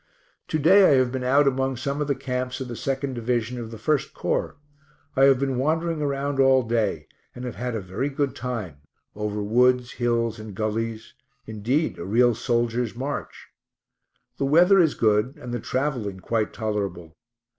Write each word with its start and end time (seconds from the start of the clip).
To 0.47 0.57
day 0.57 0.89
I 0.89 0.95
have 0.97 1.11
been 1.11 1.23
out 1.23 1.47
among 1.47 1.77
some 1.77 2.01
of 2.01 2.07
the 2.07 2.15
camps 2.15 2.59
of 2.59 2.67
the 2.67 2.73
2nd 2.73 3.13
division 3.13 3.59
of 3.59 3.69
the 3.69 3.77
1st 3.77 4.13
Corps. 4.13 4.55
I 5.15 5.25
have 5.25 5.37
been 5.37 5.59
wandering 5.59 6.01
around 6.01 6.39
all 6.39 6.63
day, 6.63 7.05
and 7.35 7.45
have 7.45 7.53
had 7.53 7.75
a 7.75 7.79
very 7.81 8.09
good 8.09 8.35
time, 8.35 8.77
over 9.15 9.43
woods, 9.43 9.91
hills, 9.91 10.39
and 10.39 10.55
gullies 10.55 11.13
indeed, 11.45 11.99
a 11.99 12.03
real 12.05 12.33
soldier's 12.33 12.95
march. 12.95 13.49
The 14.39 14.45
weather 14.45 14.79
is 14.79 14.95
good 14.95 15.37
and 15.39 15.53
the 15.53 15.59
travelling 15.59 16.19
quite 16.19 16.51
tolerable. 16.51 17.13